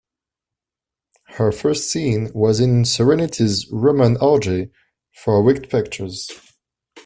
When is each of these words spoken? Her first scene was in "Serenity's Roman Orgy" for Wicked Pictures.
Her 1.37 1.51
first 1.51 1.91
scene 1.91 2.31
was 2.33 2.59
in 2.59 2.85
"Serenity's 2.85 3.67
Roman 3.71 4.17
Orgy" 4.17 4.71
for 5.13 5.43
Wicked 5.43 5.69
Pictures. 5.69 6.27